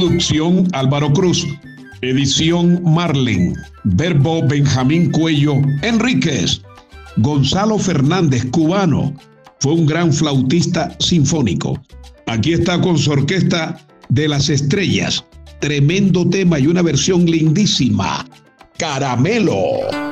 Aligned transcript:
Producción 0.00 0.66
Álvaro 0.72 1.12
Cruz. 1.12 1.46
Edición 2.00 2.82
Marlin. 2.82 3.54
Verbo 3.84 4.40
Benjamín 4.48 5.10
Cuello 5.10 5.56
Enríquez. 5.82 6.62
Gonzalo 7.18 7.78
Fernández, 7.78 8.46
cubano. 8.50 9.14
Fue 9.58 9.74
un 9.74 9.84
gran 9.84 10.10
flautista 10.10 10.96
sinfónico. 11.00 11.78
Aquí 12.28 12.54
está 12.54 12.80
con 12.80 12.96
su 12.96 13.10
orquesta 13.10 13.78
de 14.08 14.26
las 14.26 14.48
estrellas. 14.48 15.22
Tremendo 15.60 16.26
tema 16.30 16.58
y 16.58 16.66
una 16.66 16.80
versión 16.80 17.26
lindísima. 17.26 18.26
Caramelo. 18.78 20.09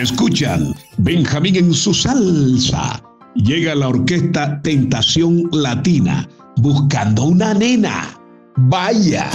Escuchan 0.00 0.74
Benjamín 0.96 1.56
en 1.56 1.74
su 1.74 1.92
salsa. 1.92 3.02
Llega 3.34 3.74
la 3.74 3.88
orquesta 3.88 4.60
Tentación 4.62 5.48
Latina 5.52 6.26
buscando 6.56 7.24
una 7.24 7.52
nena. 7.52 8.18
Vaya. 8.56 9.30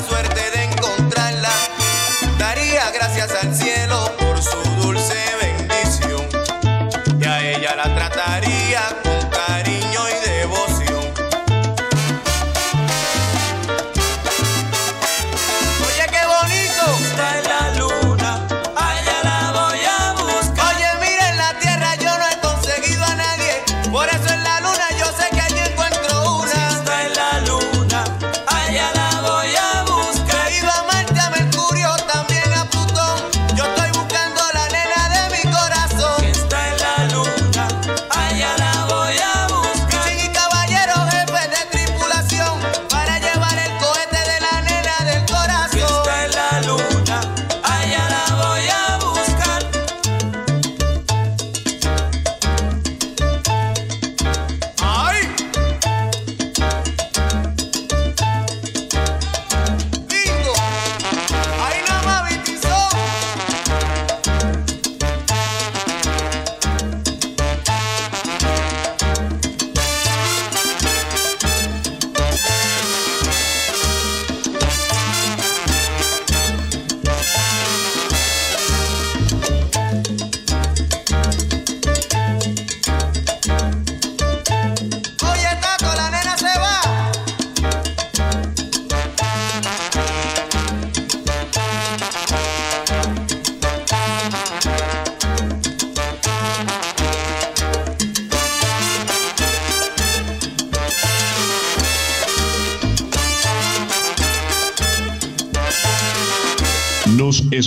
suerte. 0.00 0.47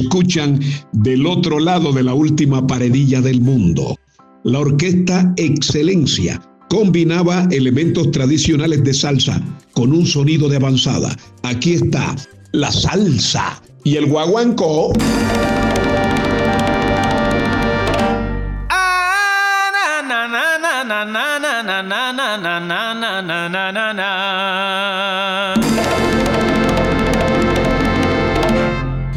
Escuchan 0.01 0.59
del 0.91 1.25
otro 1.25 1.59
lado 1.59 1.91
de 1.93 2.03
la 2.03 2.13
última 2.13 2.65
paredilla 2.67 3.21
del 3.21 3.41
mundo. 3.41 3.97
La 4.43 4.59
orquesta 4.59 5.33
Excelencia 5.37 6.41
combinaba 6.69 7.47
elementos 7.51 8.11
tradicionales 8.11 8.83
de 8.83 8.93
salsa 8.93 9.41
con 9.73 9.91
un 9.93 10.05
sonido 10.05 10.49
de 10.49 10.57
avanzada. 10.57 11.15
Aquí 11.43 11.73
está 11.73 12.15
la 12.51 12.71
salsa 12.71 13.61
y 13.83 13.95
el 13.95 14.05
guaguanco. 14.07 14.93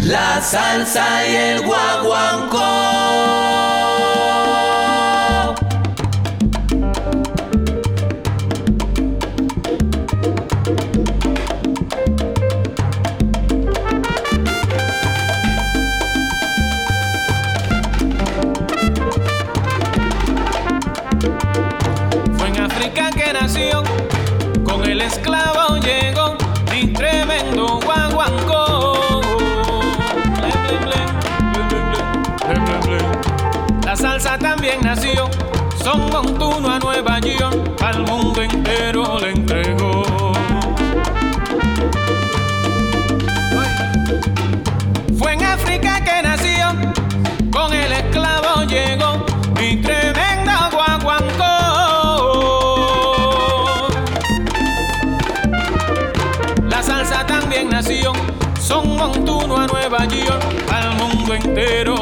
La 0.04 0.42
salsa 0.42 1.26
y 1.26 1.34
el 1.34 1.62
guaguanco. 1.62 2.23
Al 37.84 38.00
mundo 38.06 38.40
entero 38.42 39.18
le 39.20 39.30
entregó. 39.30 40.32
Fue 45.18 45.34
en 45.34 45.44
África 45.44 46.02
que 46.02 46.22
nació, 46.22 46.68
con 47.50 47.72
el 47.74 47.92
esclavo 47.92 48.64
llegó 48.64 49.26
mi 49.60 49.82
tremendo 49.82 50.52
guaguancó. 50.72 51.52
La 56.70 56.82
salsa 56.82 57.26
también 57.26 57.68
nació, 57.68 58.12
son 58.58 58.96
Montuno 58.96 59.58
a 59.58 59.66
Nueva 59.66 60.06
York, 60.06 60.42
al 60.72 60.94
mundo 60.96 61.34
entero 61.34 61.93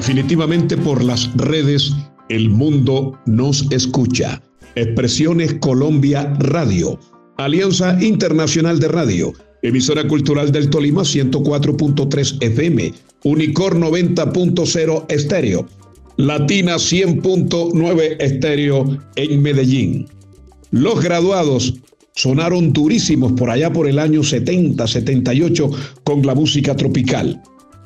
Definitivamente 0.00 0.78
por 0.78 1.04
las 1.04 1.30
redes 1.36 1.92
el 2.30 2.48
mundo 2.48 3.20
nos 3.26 3.70
escucha. 3.70 4.40
Expresiones 4.74 5.56
Colombia 5.60 6.34
Radio, 6.38 6.98
Alianza 7.36 8.02
Internacional 8.02 8.80
de 8.80 8.88
Radio, 8.88 9.34
emisora 9.60 10.08
cultural 10.08 10.52
del 10.52 10.70
Tolima 10.70 11.02
104.3 11.02 12.38
FM, 12.40 12.94
Unicor 13.24 13.76
90.0 13.76 15.04
estéreo, 15.10 15.68
Latina 16.16 16.76
100.9 16.76 18.16
estéreo 18.20 18.98
en 19.16 19.42
Medellín. 19.42 20.06
Los 20.70 21.02
graduados 21.02 21.74
sonaron 22.14 22.72
durísimos 22.72 23.32
por 23.32 23.50
allá 23.50 23.70
por 23.70 23.86
el 23.86 23.98
año 23.98 24.22
70, 24.22 24.86
78 24.86 25.70
con 26.04 26.24
la 26.24 26.34
música 26.34 26.74
tropical. 26.74 27.42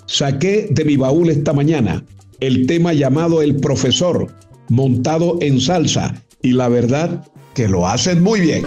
Saqué 0.07 0.69
de 0.71 0.85
mi 0.85 0.97
baúl 0.97 1.31
esta 1.31 1.53
mañana 1.53 2.05
el 2.41 2.67
tema 2.67 2.93
llamado 2.93 3.43
El 3.43 3.57
Profesor, 3.57 4.29
montado 4.69 5.39
en 5.41 5.61
salsa, 5.61 6.15
y 6.43 6.53
la 6.53 6.69
verdad 6.69 7.27
que 7.55 7.69
lo 7.69 7.87
hacen 7.87 8.23
muy 8.23 8.41
bien. 8.41 8.65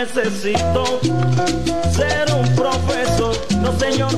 Necesito 0.00 1.00
ser 1.92 2.26
un 2.34 2.54
profesor. 2.56 3.36
No, 3.62 3.78
señor, 3.78 4.10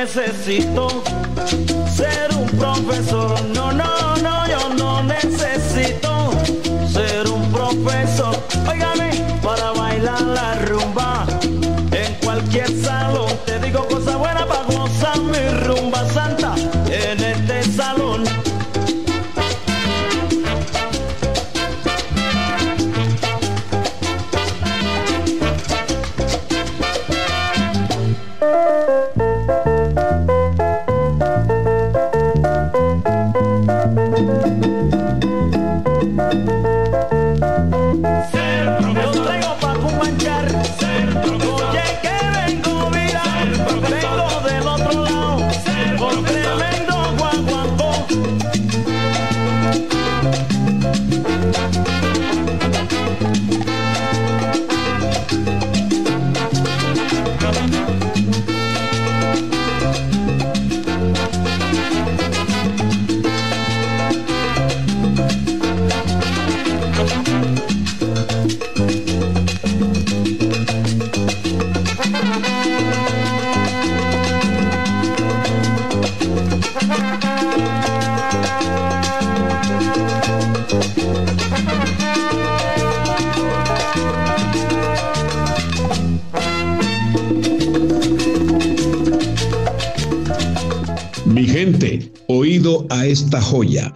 necesito 0.00 1.02
ser 1.96 2.28
un 2.32 2.46
profesor. 2.56 3.40
No, 3.52 3.72
no, 3.72 3.97
a 92.90 93.06
esta 93.06 93.40
joya. 93.40 93.92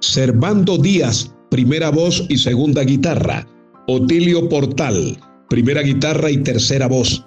Servando 0.00 0.78
Díaz, 0.78 1.32
primera 1.50 1.90
voz 1.90 2.24
y 2.28 2.38
segunda 2.38 2.82
guitarra. 2.82 3.46
Otilio 3.86 4.48
Portal, 4.48 5.16
primera 5.48 5.82
guitarra 5.82 6.30
y 6.30 6.38
tercera 6.38 6.86
voz. 6.88 7.24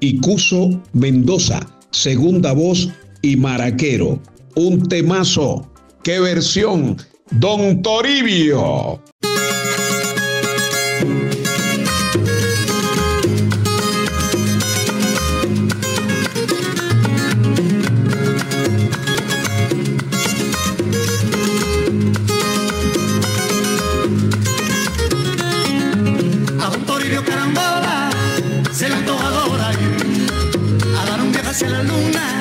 Icuso 0.00 0.80
Mendoza, 0.92 1.60
segunda 1.90 2.52
voz 2.52 2.88
y 3.22 3.36
maraquero. 3.36 4.20
Un 4.54 4.88
temazo. 4.88 5.68
¡Qué 6.02 6.20
versión! 6.20 6.96
Don 7.32 7.82
Toribio. 7.82 9.02
hacia 31.58 31.70
la 31.70 31.82
luna. 31.82 32.37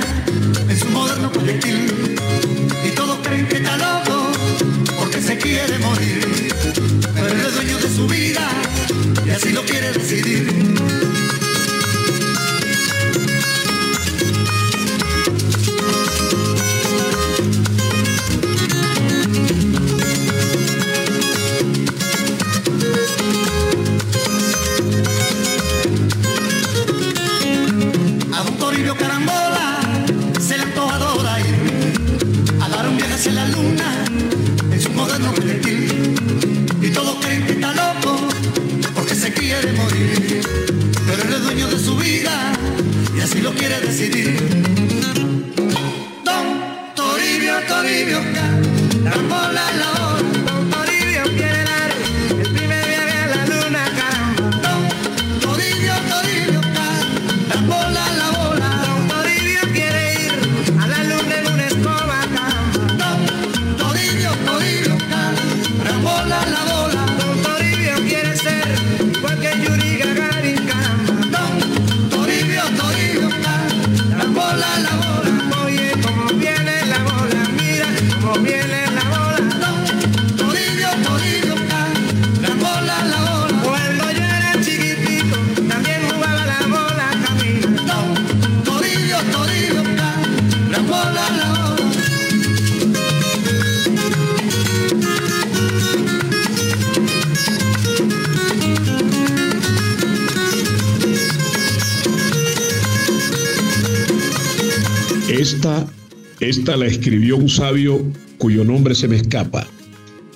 Esta 106.48 106.78
la 106.78 106.86
escribió 106.86 107.36
un 107.36 107.50
sabio 107.50 108.02
cuyo 108.38 108.64
nombre 108.64 108.96
se 108.96 109.10
me 109.10 109.18
escapa. 109.18 109.68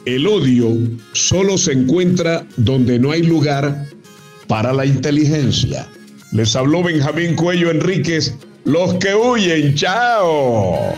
El 0.03 0.27
odio 0.27 0.77
solo 1.13 1.58
se 1.58 1.72
encuentra 1.72 2.46
donde 2.58 3.00
no 3.00 3.12
hay 3.12 3.24
lugar 3.24 3.86
para 4.46 4.74
la 4.74 4.86
inteligencia. 4.86 5.88
Les 6.34 6.53
habló 6.58 6.84
Benjamín 6.84 7.38
Cuello 7.38 7.72
Enríquez, 7.72 8.36
los 8.65 8.96
que 8.96 9.15
huyen, 9.15 9.74
chao. 9.74 10.98